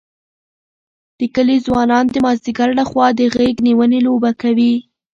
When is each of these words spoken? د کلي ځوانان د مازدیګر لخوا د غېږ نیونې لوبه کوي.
د 1.19 1.21
کلي 1.35 1.57
ځوانان 1.65 2.05
د 2.11 2.15
مازدیګر 2.25 2.69
لخوا 2.79 3.07
د 3.17 3.19
غېږ 3.35 3.55
نیونې 3.67 3.99
لوبه 4.07 4.31
کوي. 4.41 4.73